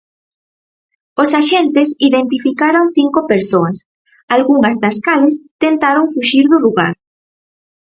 Os 1.21 1.29
axentes 1.41 1.89
identificaron 2.09 2.85
cinco 2.97 3.19
persoas, 3.31 3.77
algunhas 4.35 4.75
das 4.83 4.97
cales 5.07 5.33
tentaron 5.63 6.05
fuxir 6.13 6.45
do 6.51 6.57
lugar. 6.65 6.93